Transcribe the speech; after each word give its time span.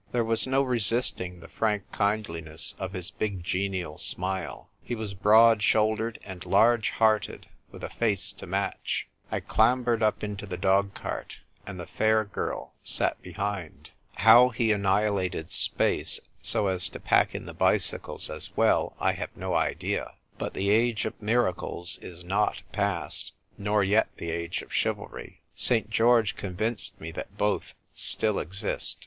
There 0.11 0.25
was 0.25 0.47
no 0.47 0.63
resisting 0.63 1.41
the 1.41 1.47
frank 1.47 1.83
kindliness 1.95 2.73
of 2.79 2.93
his 2.93 3.11
big 3.11 3.43
genial 3.43 3.99
smile. 3.99 4.67
He 4.81 4.95
was 4.95 5.13
broad 5.13 5.61
shouldered 5.61 6.17
and 6.23 6.43
large 6.43 6.89
hearted, 6.89 7.47
with 7.69 7.83
a 7.83 7.89
face 7.91 8.31
to 8.31 8.47
match. 8.47 9.07
I 9.31 9.41
clambered 9.41 10.01
up 10.01 10.23
into 10.23 10.47
the 10.47 10.57
dog 10.57 10.95
cart, 10.95 11.41
and 11.67 11.79
the 11.79 11.85
fair 11.85 12.25
girl 12.25 12.73
sat 12.81 13.21
behind. 13.21 13.91
How 14.15 14.49
he 14.49 14.71
annihilated 14.71 15.53
space 15.53 16.19
so 16.41 16.65
as 16.65 16.89
to 16.89 16.99
pack 16.99 17.35
in 17.35 17.45
the 17.45 17.53
bicycles 17.53 18.27
as 18.27 18.49
well 18.57 18.95
I 18.99 19.11
have 19.13 19.37
no 19.37 19.53
idea. 19.53 20.13
But 20.39 20.55
the 20.55 20.71
age 20.71 21.05
of 21.05 21.21
miracles 21.21 21.99
is 22.01 22.23
not 22.23 22.63
past, 22.71 23.33
nor 23.55 23.83
yet 23.83 24.07
the 24.17 24.31
age 24.31 24.63
of 24.63 24.73
chivalry. 24.73 25.41
St. 25.53 25.91
George 25.91 26.35
convinced 26.35 26.99
me 26.99 27.11
that 27.11 27.37
both 27.37 27.75
still 27.93 28.39
exist. 28.39 28.97